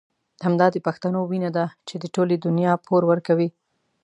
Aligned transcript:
همدا 0.45 0.67
د 0.71 0.77
پښتنو 0.87 1.19
وينه 1.31 1.49
ده 1.57 1.65
چې 1.87 1.95
د 1.99 2.05
ټولې 2.15 2.35
دنيا 2.45 2.73
پور 2.85 3.01
ورکوي. 3.11 3.49